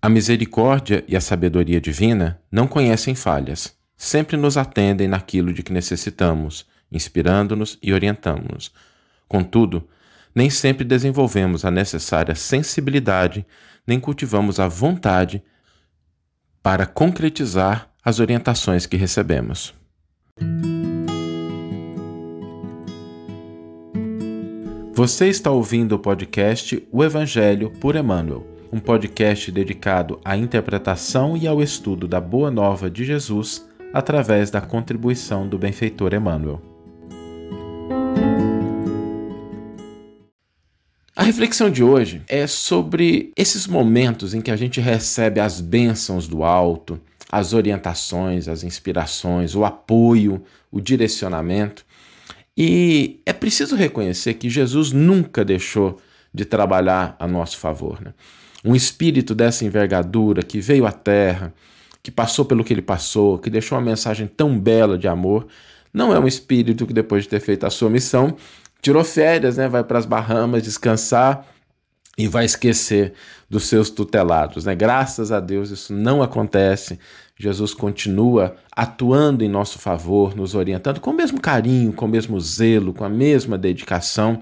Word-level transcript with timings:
A 0.00 0.08
misericórdia 0.08 1.04
e 1.08 1.16
a 1.16 1.20
sabedoria 1.20 1.80
divina 1.80 2.40
não 2.52 2.68
conhecem 2.68 3.16
falhas, 3.16 3.76
sempre 3.96 4.36
nos 4.36 4.56
atendem 4.56 5.08
naquilo 5.08 5.52
de 5.52 5.60
que 5.60 5.72
necessitamos, 5.72 6.64
inspirando-nos 6.90 7.76
e 7.82 7.92
orientando-nos. 7.92 8.72
Contudo, 9.26 9.88
nem 10.32 10.48
sempre 10.50 10.84
desenvolvemos 10.84 11.64
a 11.64 11.70
necessária 11.70 12.36
sensibilidade, 12.36 13.44
nem 13.84 13.98
cultivamos 13.98 14.60
a 14.60 14.68
vontade 14.68 15.42
para 16.62 16.86
concretizar 16.86 17.90
as 18.04 18.20
orientações 18.20 18.86
que 18.86 18.96
recebemos. 18.96 19.74
Você 24.92 25.26
está 25.28 25.50
ouvindo 25.50 25.96
o 25.96 25.98
podcast 25.98 26.86
O 26.92 27.02
Evangelho 27.02 27.70
por 27.80 27.96
Emmanuel, 27.96 28.57
um 28.72 28.78
podcast 28.78 29.50
dedicado 29.50 30.20
à 30.24 30.36
interpretação 30.36 31.36
e 31.36 31.46
ao 31.46 31.62
estudo 31.62 32.06
da 32.06 32.20
Boa 32.20 32.50
Nova 32.50 32.90
de 32.90 33.04
Jesus 33.04 33.66
através 33.92 34.50
da 34.50 34.60
contribuição 34.60 35.48
do 35.48 35.58
benfeitor 35.58 36.12
Emmanuel. 36.12 36.60
A 41.16 41.22
reflexão 41.22 41.70
de 41.70 41.82
hoje 41.82 42.22
é 42.28 42.46
sobre 42.46 43.32
esses 43.36 43.66
momentos 43.66 44.34
em 44.34 44.40
que 44.40 44.50
a 44.50 44.56
gente 44.56 44.80
recebe 44.80 45.40
as 45.40 45.60
bênçãos 45.60 46.28
do 46.28 46.44
alto, 46.44 47.00
as 47.30 47.52
orientações, 47.52 48.48
as 48.48 48.62
inspirações, 48.62 49.54
o 49.54 49.64
apoio, 49.64 50.42
o 50.70 50.80
direcionamento 50.80 51.84
e 52.60 53.20
é 53.24 53.32
preciso 53.32 53.76
reconhecer 53.76 54.34
que 54.34 54.50
Jesus 54.50 54.90
nunca 54.90 55.44
deixou 55.44 55.96
de 56.38 56.44
trabalhar 56.44 57.16
a 57.18 57.26
nosso 57.26 57.58
favor. 57.58 58.00
Né? 58.00 58.14
Um 58.64 58.76
espírito 58.76 59.34
dessa 59.34 59.64
envergadura 59.64 60.42
que 60.44 60.60
veio 60.60 60.86
à 60.86 60.92
Terra, 60.92 61.52
que 62.00 62.12
passou 62.12 62.44
pelo 62.44 62.62
que 62.62 62.72
ele 62.72 62.80
passou, 62.80 63.38
que 63.38 63.50
deixou 63.50 63.76
uma 63.76 63.84
mensagem 63.84 64.28
tão 64.28 64.56
bela 64.56 64.96
de 64.96 65.08
amor, 65.08 65.48
não 65.92 66.14
é 66.14 66.18
um 66.18 66.28
espírito 66.28 66.86
que 66.86 66.92
depois 66.92 67.24
de 67.24 67.28
ter 67.28 67.40
feito 67.40 67.66
a 67.66 67.70
sua 67.70 67.90
missão 67.90 68.36
tirou 68.80 69.02
férias, 69.02 69.56
né? 69.56 69.68
vai 69.68 69.82
para 69.82 69.98
as 69.98 70.06
Bahamas 70.06 70.62
descansar 70.62 71.44
e 72.16 72.28
vai 72.28 72.44
esquecer 72.44 73.14
dos 73.50 73.66
seus 73.66 73.90
tutelados. 73.90 74.64
Né? 74.64 74.76
Graças 74.76 75.32
a 75.32 75.40
Deus 75.40 75.70
isso 75.70 75.92
não 75.92 76.22
acontece. 76.22 77.00
Jesus 77.36 77.74
continua 77.74 78.54
atuando 78.70 79.42
em 79.42 79.48
nosso 79.48 79.80
favor, 79.80 80.36
nos 80.36 80.54
orientando 80.54 81.00
com 81.00 81.10
o 81.10 81.14
mesmo 81.14 81.40
carinho, 81.40 81.92
com 81.92 82.04
o 82.04 82.08
mesmo 82.08 82.40
zelo, 82.40 82.94
com 82.94 83.04
a 83.04 83.08
mesma 83.08 83.58
dedicação. 83.58 84.40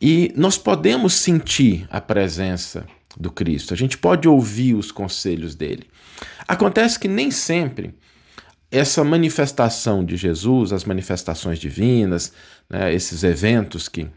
E 0.00 0.32
nós 0.36 0.58
podemos 0.58 1.14
sentir 1.14 1.86
a 1.90 2.00
presença 2.00 2.86
do 3.16 3.30
Cristo, 3.30 3.72
a 3.72 3.76
gente 3.76 3.96
pode 3.96 4.28
ouvir 4.28 4.74
os 4.74 4.90
conselhos 4.90 5.54
dele. 5.54 5.86
Acontece 6.48 6.98
que 6.98 7.08
nem 7.08 7.30
sempre 7.30 7.94
essa 8.70 9.04
manifestação 9.04 10.04
de 10.04 10.16
Jesus, 10.16 10.72
as 10.72 10.84
manifestações 10.84 11.60
divinas, 11.60 12.32
né, 12.68 12.92
esses 12.92 13.22
eventos 13.22 13.88
que 13.88 14.08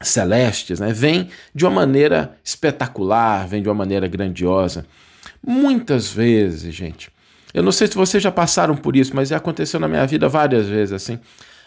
celestes, 0.00 0.80
né, 0.80 0.92
vem 0.92 1.28
de 1.54 1.64
uma 1.64 1.70
maneira 1.70 2.36
espetacular, 2.42 3.46
vem 3.46 3.62
de 3.62 3.68
uma 3.68 3.74
maneira 3.74 4.08
grandiosa. 4.08 4.86
Muitas 5.46 6.10
vezes, 6.10 6.74
gente, 6.74 7.10
eu 7.52 7.62
não 7.62 7.70
sei 7.70 7.86
se 7.86 7.94
vocês 7.94 8.22
já 8.22 8.32
passaram 8.32 8.74
por 8.74 8.96
isso, 8.96 9.14
mas 9.14 9.30
aconteceu 9.30 9.78
na 9.78 9.86
minha 9.86 10.06
vida 10.06 10.28
várias 10.28 10.66
vezes 10.66 10.92
assim. 10.92 11.20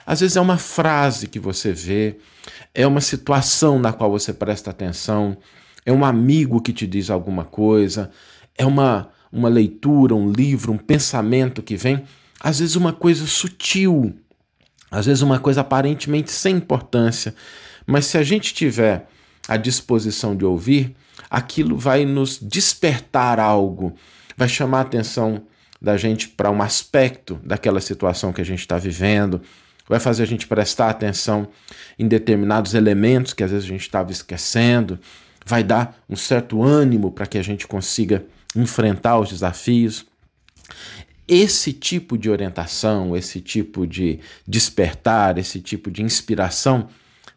Às 0.06 0.20
vezes 0.20 0.38
é 0.38 0.42
uma 0.42 0.58
frase 0.58 1.28
que 1.28 1.40
você 1.40 1.72
vê, 1.72 2.18
é 2.74 2.86
uma 2.86 3.02
situação 3.02 3.80
na 3.80 3.92
qual 3.92 4.12
você 4.12 4.34
presta 4.34 4.70
atenção, 4.70 5.38
é 5.86 5.92
um 5.92 6.06
amigo 6.06 6.62
que 6.62 6.74
te 6.74 6.86
diz 6.86 7.10
alguma 7.10 7.44
coisa, 7.44 8.12
é 8.58 8.66
uma, 8.66 9.10
uma 9.32 9.50
leitura, 9.50 10.14
um 10.14 10.32
livro, 10.32 10.72
um 10.72 10.78
pensamento 10.78 11.64
que 11.64 11.76
vem, 11.76 12.04
às 12.40 12.60
vezes 12.60 12.76
uma 12.76 12.94
coisa 12.94 13.26
sutil, 13.26 14.16
às 14.92 15.06
vezes 15.06 15.22
uma 15.22 15.40
coisa 15.40 15.62
aparentemente 15.62 16.32
sem 16.32 16.58
importância, 16.58 17.34
mas 17.86 18.06
se 18.06 18.18
a 18.18 18.24
gente 18.24 18.54
tiver 18.54 19.08
a 19.48 19.58
disposição 19.58 20.36
de 20.36 20.46
ouvir, 20.46 20.96
aquilo 21.30 21.78
vai 21.78 22.06
nos 22.06 22.40
despertar 22.40 23.40
algo, 23.40 23.96
vai 24.38 24.50
chamar 24.50 24.80
a 24.80 24.82
atenção 24.82 25.44
da 25.82 25.98
gente 25.98 26.30
para 26.30 26.50
um 26.50 26.62
aspecto 26.62 27.40
daquela 27.44 27.80
situação 27.80 28.34
que 28.34 28.42
a 28.42 28.46
gente 28.46 28.60
está 28.60 28.78
vivendo, 28.78 29.42
vai 29.88 30.00
fazer 30.00 30.24
a 30.24 30.28
gente 30.28 30.48
prestar 30.48 30.90
atenção 30.90 31.48
em 31.98 32.08
determinados 32.08 32.74
elementos 32.74 33.34
que 33.34 33.44
às 33.44 33.52
vezes 33.52 33.66
a 33.66 33.70
gente 33.70 33.82
estava 33.82 34.12
esquecendo, 34.12 35.00
vai 35.46 35.64
dar 35.64 35.98
um 36.10 36.16
certo 36.16 36.64
ânimo 36.64 37.12
para 37.12 37.26
que 37.26 37.38
a 37.38 37.44
gente 37.44 37.68
consiga 37.68 38.26
enfrentar 38.56 39.20
os 39.20 39.30
desafios. 39.30 40.06
Esse 41.28 41.74
tipo 41.74 42.18
de 42.18 42.30
orientação, 42.30 43.16
esse 43.16 43.42
tipo 43.42 43.86
de 43.86 44.20
despertar, 44.48 45.38
esse 45.38 45.60
tipo 45.60 45.92
de 45.92 46.02
inspiração 46.02 46.88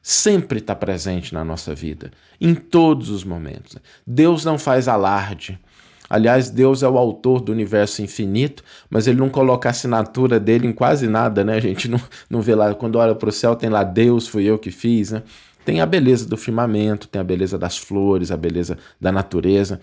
sempre 0.02 0.58
está 0.58 0.74
presente 0.74 1.34
na 1.34 1.44
nossa 1.44 1.74
vida, 1.74 2.10
em 2.40 2.54
todos 2.54 3.10
os 3.10 3.24
momentos. 3.24 3.76
Deus 4.06 4.44
não 4.44 4.58
faz 4.58 4.88
alarde. 4.88 5.58
Aliás, 6.08 6.48
Deus 6.50 6.82
é 6.82 6.88
o 6.88 6.96
autor 6.96 7.40
do 7.40 7.52
universo 7.52 8.02
infinito, 8.02 8.64
mas 8.88 9.06
ele 9.06 9.18
não 9.18 9.28
coloca 9.28 9.68
a 9.68 9.70
assinatura 9.70 10.40
dele 10.40 10.66
em 10.66 10.72
quase 10.72 11.06
nada, 11.06 11.44
né? 11.44 11.54
A 11.54 11.60
gente 11.60 11.88
não, 11.88 12.00
não 12.30 12.40
vê 12.40 12.54
lá, 12.54 12.74
quando 12.74 12.96
olha 12.96 13.14
para 13.14 13.28
o 13.28 13.32
céu, 13.32 13.54
tem 13.54 13.68
lá 13.68 13.84
Deus, 13.84 14.26
fui 14.26 14.44
eu 14.44 14.58
que 14.58 14.70
fiz, 14.70 15.10
né? 15.10 15.22
Tem 15.64 15.82
a 15.82 15.86
beleza 15.86 16.26
do 16.26 16.36
firmamento, 16.38 17.08
tem 17.08 17.20
a 17.20 17.24
beleza 17.24 17.58
das 17.58 17.76
flores, 17.76 18.30
a 18.30 18.38
beleza 18.38 18.78
da 18.98 19.12
natureza, 19.12 19.78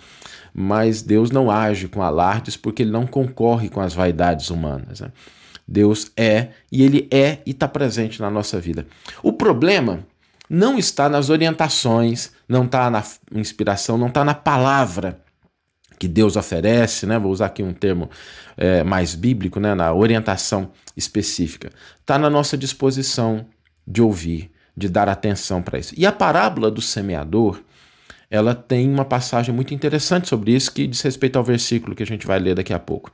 mas 0.52 1.04
Deus 1.04 1.30
não 1.30 1.52
age 1.52 1.88
com 1.88 2.02
alardes 2.02 2.58
porque 2.58 2.82
ele 2.82 2.90
não 2.90 3.06
concorre 3.06 3.70
com 3.70 3.80
as 3.80 3.94
vaidades 3.94 4.50
humanas. 4.50 5.02
Né? 5.02 5.12
Deus 5.68 6.12
é 6.18 6.48
e 6.72 6.82
ele 6.82 7.08
é 7.12 7.38
e 7.46 7.52
está 7.52 7.68
presente 7.68 8.20
na 8.20 8.32
nossa 8.32 8.60
vida. 8.60 8.88
O 9.22 9.32
problema 9.32 10.00
não 10.50 10.76
está 10.76 11.08
nas 11.08 11.30
orientações, 11.30 12.32
não 12.50 12.66
está 12.66 12.90
na 12.90 13.04
inspiração, 13.36 13.96
não 13.96 14.08
está 14.08 14.26
na 14.26 14.34
palavra 14.34 15.20
que 15.98 16.08
Deus 16.08 16.36
oferece, 16.36 17.06
né? 17.06 17.18
Vou 17.18 17.32
usar 17.32 17.48
aqui 17.48 17.64
um 17.64 17.74
termo 17.74 18.10
é, 18.58 18.84
mais 18.84 19.16
bíblico, 19.16 19.60
né? 19.60 19.74
Na 19.74 19.94
orientação 19.94 20.72
específica. 20.96 21.72
Está 22.00 22.18
na 22.18 22.30
nossa 22.30 22.58
disposição 22.58 23.46
de 23.88 24.02
ouvir, 24.02 24.52
de 24.76 24.90
dar 24.90 25.08
atenção 25.08 25.62
para 25.62 25.80
isso. 25.80 25.94
E 25.98 26.06
a 26.06 26.12
parábola 26.12 26.70
do 26.72 26.82
semeador, 26.82 27.62
ela 28.30 28.56
tem 28.56 28.90
uma 28.90 29.06
passagem 29.06 29.54
muito 29.54 29.74
interessante 29.74 30.28
sobre 30.28 30.54
isso 30.54 30.72
que 30.72 30.88
diz 30.88 31.02
respeito 31.02 31.38
ao 31.38 31.44
versículo 31.44 31.96
que 31.96 32.04
a 32.04 32.08
gente 32.08 32.26
vai 32.26 32.40
ler 32.40 32.56
daqui 32.56 32.74
a 32.74 32.80
pouco, 32.80 33.12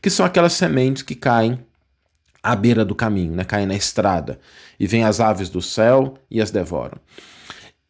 que 0.00 0.10
são 0.10 0.24
aquelas 0.24 0.52
sementes 0.52 1.02
que 1.02 1.14
caem 1.14 1.58
à 2.42 2.54
beira 2.54 2.84
do 2.84 2.94
caminho, 2.94 3.34
né? 3.34 3.44
caem 3.44 3.66
na 3.66 3.74
estrada, 3.74 4.38
e 4.78 4.86
vêm 4.86 5.04
as 5.04 5.20
aves 5.20 5.48
do 5.48 5.62
céu 5.62 6.14
e 6.30 6.40
as 6.40 6.50
devoram. 6.50 6.98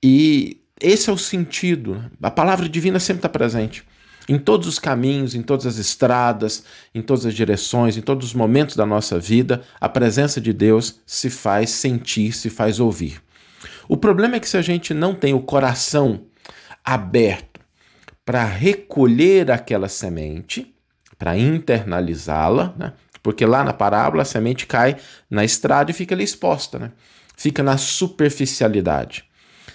E 0.03 0.61
esse 0.81 1.09
é 1.09 1.13
o 1.13 1.19
sentido. 1.19 1.95
Né? 1.95 2.11
A 2.23 2.31
palavra 2.31 2.69
divina 2.69 2.99
sempre 2.99 3.19
está 3.19 3.29
presente. 3.29 3.85
Em 4.29 4.39
todos 4.39 4.69
os 4.69 4.79
caminhos, 4.79 5.35
em 5.35 5.43
todas 5.43 5.67
as 5.67 5.79
estradas, 5.79 6.65
em 6.95 7.03
todas 7.03 7.27
as 7.27 7.35
direções, 7.35 7.97
em 7.97 8.01
todos 8.01 8.29
os 8.29 8.35
momentos 8.35 8.77
da 8.77 8.87
nossa 8.87 9.19
vida, 9.19 9.63
a 9.81 9.89
presença 9.89 10.41
de 10.41 10.53
Deus 10.53 11.01
se 11.05 11.29
faz 11.29 11.71
sentir, 11.71 12.33
se 12.33 12.49
faz 12.49 12.79
ouvir. 12.79 13.21
O 13.89 13.97
problema 13.97 14.37
é 14.37 14.41
que 14.41 14.49
se 14.49 14.57
a 14.57 14.63
gente 14.63 14.95
não 14.95 15.15
tem 15.15 15.35
o 15.35 15.41
coração 15.41 16.23
aberto 16.85 17.61
para 18.25 18.45
recolher 18.45 19.51
aquela 19.51 19.89
semente, 19.89 20.73
para 21.19 21.37
internalizá-la, 21.37 22.75
né? 22.77 22.93
Porque 23.23 23.47
lá 23.47 23.63
na 23.63 23.73
parábola 23.73 24.23
a 24.23 24.25
semente 24.25 24.67
cai 24.67 24.97
na 25.31 25.45
estrada 25.45 25.91
e 25.91 25.95
fica 25.95 26.15
ali 26.15 26.25
exposta, 26.25 26.79
né? 26.79 26.93
Fica 27.37 27.63
na 27.63 27.77
superficialidade. 27.77 29.25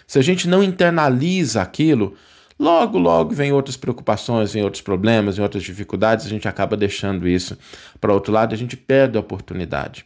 Se 0.05 0.19
a 0.19 0.21
gente 0.21 0.47
não 0.47 0.63
internaliza 0.63 1.61
aquilo, 1.61 2.15
logo, 2.59 2.97
logo 2.97 3.33
vem 3.33 3.51
outras 3.51 3.77
preocupações, 3.77 4.53
vem 4.53 4.63
outros 4.63 4.81
problemas, 4.81 5.37
vem 5.37 5.43
outras 5.43 5.63
dificuldades, 5.63 6.25
a 6.25 6.29
gente 6.29 6.47
acaba 6.47 6.75
deixando 6.75 7.27
isso 7.27 7.57
para 7.99 8.13
outro 8.13 8.33
lado, 8.33 8.53
a 8.53 8.57
gente 8.57 8.75
perde 8.75 9.17
a 9.17 9.21
oportunidade 9.21 10.05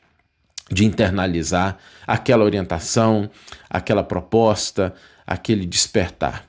de 0.72 0.86
internalizar 0.86 1.78
aquela 2.08 2.46
orientação, 2.46 3.30
aquela 3.70 4.04
proposta, 4.04 4.94
aquele 5.28 5.66
despertar. 5.66 6.46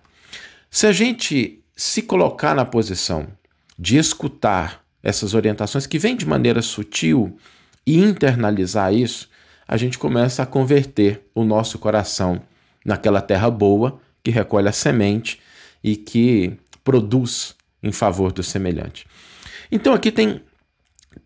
Se 0.71 0.87
a 0.87 0.93
gente 0.93 1.61
se 1.77 2.03
colocar 2.03 2.55
na 2.55 2.65
posição 2.65 3.27
de 3.79 3.99
escutar 3.99 4.83
essas 5.03 5.35
orientações 5.35 5.87
que 5.87 5.99
vêm 5.99 6.17
de 6.17 6.25
maneira 6.25 6.63
sutil 6.63 7.37
e 7.85 7.99
internalizar 7.99 8.95
isso, 8.95 9.29
a 9.67 9.77
gente 9.77 9.99
começa 9.99 10.43
a 10.43 10.47
converter 10.47 11.27
o 11.35 11.45
nosso 11.45 11.79
coração 11.79 12.41
naquela 12.85 13.21
terra 13.21 13.51
boa 13.51 14.01
que 14.23 14.31
recolhe 14.31 14.69
a 14.69 14.73
semente 14.73 15.41
e 15.83 15.97
que 15.97 16.57
produz 16.85 17.55
em 17.83 17.93
favor 17.93 18.33
do 18.33 18.43
semelhante. 18.43 19.07
Então 19.71 19.93
aqui 19.93 20.13
tem 20.13 20.43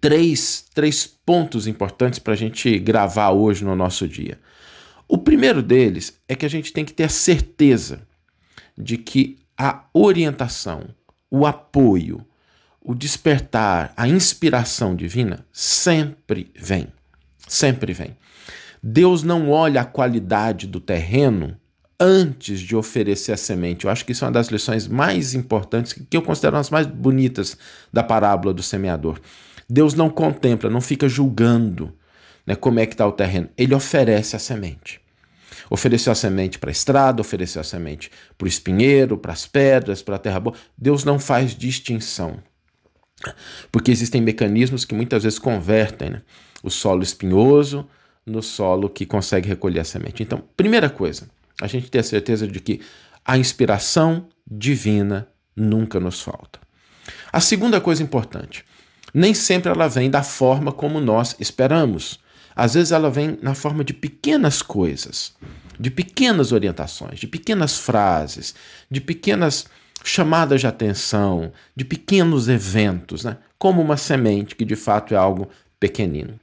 três, 0.01 0.65
três 0.75 1.07
pontos 1.07 1.67
importantes 1.67 2.19
para 2.19 2.33
a 2.33 2.37
gente 2.37 2.79
gravar 2.79 3.31
hoje 3.31 3.65
no 3.65 3.77
nosso 3.77 4.07
dia. 4.09 4.39
O 5.09 5.19
primeiro 5.19 5.63
deles 5.63 6.19
é 6.29 6.35
que 6.35 6.47
a 6.47 6.51
gente 6.51 6.73
tem 6.73 6.85
que 6.85 6.93
ter 6.93 7.05
a 7.05 7.09
certeza 7.09 8.07
de 8.77 8.97
que 8.97 9.39
a 9.57 9.85
orientação, 9.93 10.85
o 11.31 11.47
apoio, 11.47 12.27
o 12.81 12.95
despertar, 12.95 13.93
a 13.97 14.07
inspiração 14.07 14.95
divina 14.95 15.45
sempre 15.53 16.51
vem. 16.55 16.89
Sempre 17.49 17.93
vem. 17.93 18.17
Deus 18.83 19.23
não 19.23 19.51
olha 19.51 19.81
a 19.81 19.85
qualidade 19.85 20.67
do 20.67 20.81
terreno 20.81 21.57
antes 21.99 22.61
de 22.61 22.77
oferecer 22.77 23.33
a 23.33 23.37
semente. 23.37 23.85
Eu 23.85 23.91
acho 23.91 24.05
que 24.05 24.13
isso 24.13 24.25
é 24.25 24.27
uma 24.27 24.33
das 24.33 24.49
lições 24.49 24.87
mais 24.87 25.35
importantes, 25.35 25.93
que 25.93 26.17
eu 26.17 26.23
considero 26.23 26.57
as 26.57 26.71
mais 26.71 26.87
bonitas 26.87 27.57
da 27.93 28.03
parábola 28.03 28.53
do 28.53 28.63
semeador. 28.63 29.21
Deus 29.69 29.95
não 29.95 30.09
contempla, 30.09 30.71
não 30.71 30.81
fica 30.81 31.09
julgando 31.09 31.93
né, 32.47 32.55
como 32.55 32.79
é 32.79 32.87
que 32.87 32.95
está 32.95 33.07
o 33.07 33.13
terreno. 33.13 33.49
Ele 33.57 33.75
oferece 33.75 34.37
a 34.37 34.39
semente. 34.39 35.01
Ofereceu 35.69 36.13
a 36.13 36.15
semente 36.15 36.59
para 36.59 36.71
a 36.71 36.73
estrada, 36.73 37.21
ofereceu 37.21 37.61
a 37.61 37.65
semente 37.65 38.11
para 38.39 38.45
o 38.45 38.49
espinheiro, 38.49 39.19
para 39.19 39.33
as 39.33 39.47
pedras, 39.47 40.03
para 40.03 40.17
a 40.17 40.19
terra 40.19 40.39
boa. 40.39 40.57
Deus 40.79 41.05
não 41.05 41.19
faz 41.19 41.57
distinção. 41.57 42.39
Porque 43.73 43.91
existem 43.91 44.21
mecanismos 44.21 44.85
que 44.85 44.95
muitas 44.95 45.25
vezes 45.25 45.39
convertem 45.39 46.11
né? 46.11 46.23
o 46.63 46.71
solo 46.71 47.03
espinhoso 47.03 47.89
no 48.25 48.43
solo 48.43 48.89
que 48.89 49.07
consegue 49.07 49.49
recolher 49.49 49.81
a 49.81 49.85
semente. 49.85 50.23
Então, 50.23 50.43
primeira 50.57 50.91
coisa, 50.91 51.29
a 51.61 51.67
gente 51.67 51.91
ter 51.91 52.01
a 52.01 52.03
certeza 52.03 52.47
de 52.47 52.61
que 52.61 52.81
a 53.25 53.37
inspiração 53.37 54.29
divina 54.47 55.29
nunca 55.55 55.99
nos 55.99 56.21
falta. 56.21 56.61
A 57.33 57.41
segunda 57.41 57.81
coisa 57.81 58.03
importante, 58.03 58.65
nem 59.13 59.35
sempre 59.35 59.71
ela 59.71 59.89
vem 59.89 60.11
da 60.11 60.23
forma 60.23 60.73
como 60.73 61.01
nós 61.01 61.37
esperamos. 61.39 62.21
Às 62.55 62.75
vezes 62.75 62.93
ela 62.93 63.11
vem 63.11 63.39
na 63.43 63.55
forma 63.55 63.85
de 63.85 63.93
pequenas 63.93 64.63
coisas, 64.63 65.35
de 65.79 65.91
pequenas 65.91 66.53
orientações, 66.53 67.19
de 67.19 67.27
pequenas 67.27 67.79
frases, 67.79 68.55
de 68.91 69.01
pequenas 69.01 69.67
chamadas 70.05 70.61
de 70.61 70.67
atenção, 70.67 71.53
de 71.75 71.85
pequenos 71.85 72.49
eventos, 72.49 73.25
né? 73.25 73.37
como 73.59 73.83
uma 73.83 73.97
semente, 73.97 74.55
que 74.55 74.65
de 74.65 74.77
fato 74.77 75.15
é 75.15 75.17
algo 75.17 75.49
pequenino. 75.81 76.39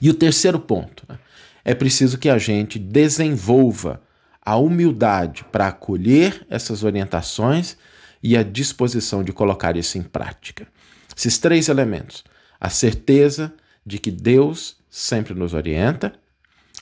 E 0.00 0.10
o 0.10 0.14
terceiro 0.14 0.58
ponto, 0.58 1.04
né? 1.08 1.18
é 1.64 1.74
preciso 1.74 2.18
que 2.18 2.28
a 2.28 2.38
gente 2.38 2.78
desenvolva 2.78 4.02
a 4.44 4.56
humildade 4.56 5.44
para 5.50 5.68
acolher 5.68 6.46
essas 6.50 6.84
orientações 6.84 7.76
e 8.22 8.36
a 8.36 8.42
disposição 8.42 9.22
de 9.22 9.32
colocar 9.32 9.76
isso 9.76 9.96
em 9.98 10.02
prática. 10.02 10.66
Esses 11.16 11.38
três 11.38 11.68
elementos: 11.68 12.24
a 12.60 12.68
certeza 12.68 13.52
de 13.84 13.98
que 13.98 14.10
Deus 14.10 14.76
sempre 14.90 15.34
nos 15.34 15.54
orienta, 15.54 16.12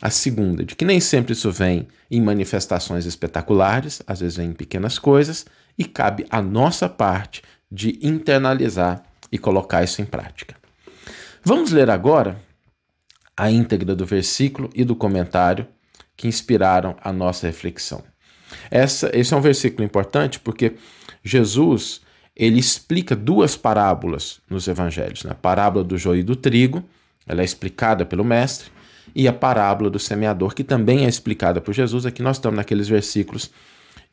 a 0.01 0.11
segunda, 0.11 0.65
de 0.65 0.75
que 0.75 0.85
nem 0.85 1.01
sempre 1.01 1.33
isso 1.33 1.51
vem 1.51 1.89
em 2.11 2.21
manifestações 2.21 3.07
espetaculares, 3.07 4.03
às 4.07 4.21
vezes 4.21 4.37
vem 4.37 4.51
em 4.51 4.53
pequenas 4.53 4.99
coisas, 4.99 5.47
e 5.79 5.85
cabe 5.85 6.27
a 6.29 6.43
nossa 6.43 6.89
parte 6.89 7.43
de 7.71 7.99
internalizar 8.03 9.03
e 9.31 9.39
colocar 9.39 9.83
isso 9.83 10.03
em 10.03 10.05
prática. 10.05 10.57
Vamos 11.43 11.71
ler 11.71 11.89
agora 11.89 12.39
a 13.37 13.51
íntegra 13.51 13.97
do 13.97 14.05
versículo 14.05 14.69
e 14.75 14.85
do 14.85 14.95
comentário 14.95 15.67
que 16.23 16.29
inspiraram 16.29 16.95
a 17.03 17.13
nossa 17.13 17.49
reflexão. 17.49 18.05
Essa, 18.71 19.11
esse 19.13 19.35
é 19.35 19.37
um 19.37 19.41
versículo 19.41 19.85
importante 19.85 20.39
porque 20.39 20.75
Jesus 21.25 22.01
ele 22.37 22.61
explica 22.61 23.17
duas 23.17 23.57
parábolas 23.57 24.41
nos 24.49 24.69
evangelhos. 24.69 25.25
Né? 25.25 25.33
A 25.33 25.35
parábola 25.35 25.85
do 25.85 25.99
joio 25.99 26.21
e 26.21 26.23
do 26.23 26.37
trigo, 26.37 26.85
ela 27.27 27.43
é 27.43 27.45
explicada 27.45 28.07
pelo 28.07 28.25
mestre, 28.25 28.71
e 29.13 29.27
a 29.27 29.33
parábola 29.33 29.91
do 29.91 29.99
semeador, 29.99 30.55
que 30.55 30.63
também 30.63 31.07
é 31.07 31.09
explicada 31.09 31.61
por 31.61 31.75
Jesus. 31.75 32.07
Aqui 32.07 32.23
nós 32.23 32.37
estamos 32.37 32.57
naqueles 32.57 32.87
versículos 32.87 33.51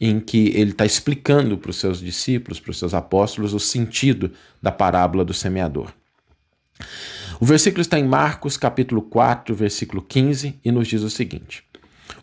em 0.01 0.19
que 0.19 0.47
ele 0.55 0.71
está 0.71 0.87
explicando 0.87 1.59
para 1.59 1.69
os 1.69 1.77
seus 1.77 1.99
discípulos, 1.99 2.59
para 2.59 2.71
os 2.71 2.79
seus 2.79 2.95
apóstolos, 2.95 3.53
o 3.53 3.59
sentido 3.59 4.31
da 4.59 4.71
parábola 4.71 5.23
do 5.23 5.33
semeador. 5.33 5.93
O 7.39 7.45
versículo 7.45 7.81
está 7.81 7.99
em 7.99 8.03
Marcos, 8.03 8.57
capítulo 8.57 9.03
4, 9.03 9.53
versículo 9.53 10.01
15, 10.01 10.59
e 10.65 10.71
nos 10.71 10.87
diz 10.87 11.03
o 11.03 11.09
seguinte: 11.09 11.68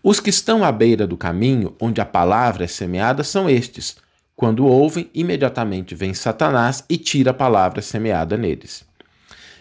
Os 0.09 0.21
que 0.21 0.31
estão 0.31 0.63
à 0.63 0.71
beira 0.71 1.05
do 1.05 1.17
caminho, 1.17 1.75
onde 1.81 2.01
a 2.01 2.07
palavra 2.07 2.63
é 2.63 2.69
semeada, 2.69 3.25
são 3.25 3.51
estes. 3.51 3.97
Quando 4.37 4.65
ouvem, 4.65 5.11
imediatamente 5.13 5.97
vem 5.97 6.15
Satanás 6.15 6.85
e 6.89 6.97
tira 6.97 7.33
a 7.33 7.35
palavra 7.35 7.83
semeada 7.83 8.37
neles. 8.37 8.85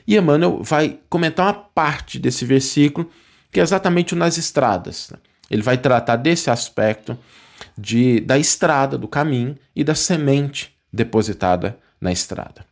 E 0.06 0.16
Emmanuel 0.16 0.62
vai 0.62 1.00
comentar 1.10 1.48
uma 1.48 1.54
parte 1.56 2.20
desse 2.20 2.46
versículo, 2.46 3.10
que 3.52 3.60
é 3.60 3.64
exatamente 3.64 4.14
o 4.14 4.16
nas 4.16 4.38
estradas. 4.38 5.12
Ele 5.50 5.64
vai 5.64 5.80
tratar 5.80 6.18
desse 6.18 6.52
aspecto 6.52 7.18
de, 7.76 8.20
da 8.20 8.38
estrada, 8.38 9.00
do 9.00 9.08
caminho 9.08 9.58
e 9.76 9.84
da 9.84 9.96
semente 9.96 10.78
depositada 10.94 11.76
na 12.00 12.12
estrada. 12.12 12.64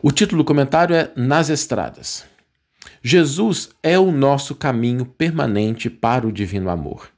O 0.00 0.10
título 0.10 0.42
do 0.42 0.46
comentário 0.46 0.96
é 0.96 1.10
Nas 1.14 1.50
Estradas. 1.50 2.24
Jesus 3.02 3.70
é 3.82 3.98
o 3.98 4.10
nosso 4.10 4.54
caminho 4.54 5.04
permanente 5.04 5.88
para 5.88 6.26
o 6.26 6.32
divino 6.32 6.70
amor. 6.70 7.08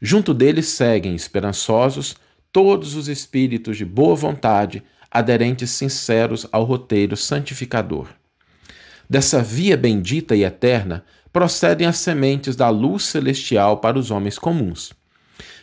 Junto 0.00 0.32
dele 0.32 0.62
seguem 0.62 1.14
esperançosos 1.14 2.16
todos 2.52 2.94
os 2.94 3.08
espíritos 3.08 3.76
de 3.76 3.84
boa 3.84 4.14
vontade, 4.14 4.82
aderentes 5.10 5.70
sinceros 5.70 6.46
ao 6.52 6.64
roteiro 6.64 7.16
santificador. 7.16 8.08
Dessa 9.08 9.42
via 9.42 9.76
bendita 9.76 10.36
e 10.36 10.44
eterna 10.44 11.04
procedem 11.32 11.86
as 11.86 11.98
sementes 11.98 12.56
da 12.56 12.68
luz 12.68 13.04
celestial 13.04 13.78
para 13.78 13.98
os 13.98 14.10
homens 14.10 14.38
comuns. 14.38 14.92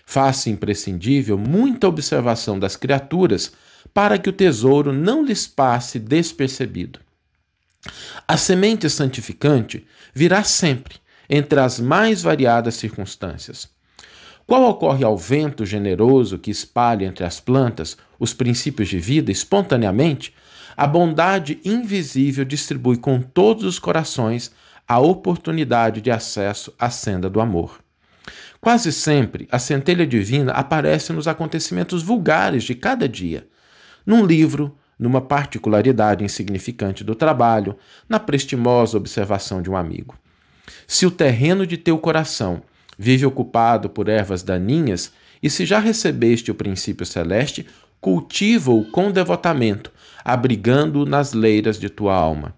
Faça 0.05 0.49
imprescindível 0.49 1.37
muita 1.37 1.87
observação 1.87 2.59
das 2.59 2.75
criaturas 2.75 3.51
para 3.93 4.17
que 4.17 4.29
o 4.29 4.33
tesouro 4.33 4.91
não 4.93 5.23
lhes 5.23 5.47
passe 5.47 5.99
despercebido. 5.99 6.99
A 8.27 8.37
semente 8.37 8.89
santificante 8.89 9.85
virá 10.13 10.43
sempre, 10.43 10.95
entre 11.29 11.59
as 11.59 11.79
mais 11.79 12.21
variadas 12.21 12.75
circunstâncias. 12.75 13.69
Qual 14.47 14.69
ocorre 14.69 15.03
ao 15.03 15.17
vento 15.17 15.65
generoso 15.65 16.37
que 16.37 16.51
espalha 16.51 17.05
entre 17.05 17.23
as 17.23 17.39
plantas 17.39 17.97
os 18.19 18.33
princípios 18.33 18.89
de 18.89 18.99
vida 18.99 19.31
espontaneamente, 19.31 20.33
a 20.77 20.85
bondade 20.85 21.59
invisível 21.63 22.45
distribui 22.45 22.97
com 22.97 23.21
todos 23.21 23.63
os 23.63 23.79
corações 23.79 24.51
a 24.87 24.99
oportunidade 24.99 26.01
de 26.01 26.11
acesso 26.11 26.73
à 26.77 26.89
senda 26.89 27.29
do 27.29 27.41
amor. 27.41 27.79
Quase 28.61 28.91
sempre, 28.91 29.47
a 29.51 29.59
centelha 29.59 30.05
divina 30.05 30.51
aparece 30.51 31.13
nos 31.13 31.27
acontecimentos 31.27 32.03
vulgares 32.03 32.63
de 32.63 32.75
cada 32.75 33.07
dia, 33.07 33.47
num 34.05 34.25
livro, 34.25 34.77
numa 34.97 35.21
particularidade 35.21 36.23
insignificante 36.23 37.03
do 37.03 37.15
trabalho, 37.15 37.77
na 38.07 38.19
prestimosa 38.19 38.97
observação 38.97 39.61
de 39.61 39.69
um 39.69 39.75
amigo. 39.75 40.17
Se 40.87 41.05
o 41.05 41.11
terreno 41.11 41.65
de 41.67 41.77
teu 41.77 41.97
coração 41.97 42.61
vive 42.97 43.25
ocupado 43.25 43.89
por 43.89 44.07
ervas 44.07 44.41
daninhas, 44.41 45.11
e 45.43 45.49
se 45.49 45.65
já 45.65 45.79
recebeste 45.79 46.49
o 46.49 46.55
princípio 46.55 47.05
celeste, 47.05 47.67
cultiva-o 47.99 48.85
com 48.85 49.11
devotamento, 49.11 49.91
abrigando-o 50.23 51.05
nas 51.05 51.33
leiras 51.33 51.79
de 51.79 51.89
tua 51.89 52.15
alma. 52.15 52.55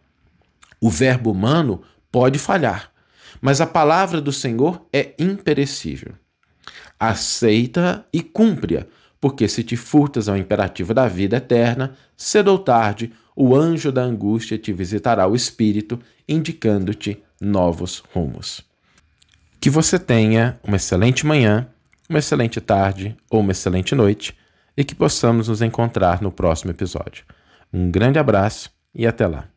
O 0.80 0.90
verbo 0.90 1.32
humano 1.32 1.82
pode 2.12 2.38
falhar, 2.38 2.92
mas 3.42 3.60
a 3.60 3.66
palavra 3.66 4.22
do 4.22 4.32
Senhor 4.32 4.86
é 4.94 5.14
imperecível. 5.18 6.14
Aceita 7.00 8.06
e 8.12 8.22
cumpre-a, 8.22 8.86
porque 9.20 9.48
se 9.48 9.64
te 9.64 9.76
furtas 9.76 10.30
ao 10.30 10.38
imperativo 10.38 10.94
da 10.94 11.08
vida 11.08 11.38
eterna, 11.38 11.94
cedo 12.16 12.50
ou 12.50 12.60
tarde, 12.60 13.12
o 13.36 13.56
anjo 13.56 13.92
da 13.92 14.02
angústia 14.02 14.58
te 14.58 14.74
visitará 14.74 15.28
o 15.28 15.36
espírito, 15.36 16.00
indicando-te 16.28 17.22
novos 17.40 18.04
rumos. 18.14 18.66
Que 19.60 19.70
você 19.70 20.00
tenha 20.00 20.60
uma 20.64 20.78
excelente 20.78 21.26
manhã, 21.26 21.68
uma 22.10 22.20
excelente 22.20 22.62
tarde 22.62 23.16
ou 23.30 23.42
uma 23.42 23.52
excelente 23.52 23.94
noite 23.94 24.36
e 24.76 24.84
que 24.84 24.96
possamos 24.96 25.48
nos 25.48 25.62
encontrar 25.62 26.22
no 26.22 26.32
próximo 26.32 26.72
episódio. 26.72 27.26
Um 27.74 27.92
grande 27.92 28.20
abraço 28.20 28.72
e 28.94 29.06
até 29.06 29.28
lá. 29.28 29.50